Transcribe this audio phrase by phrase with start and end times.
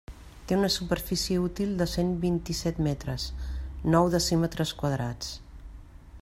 [0.51, 3.29] Té una superfície útil de cent vint-i-set metres,
[3.97, 5.35] nou decímetres quadrats.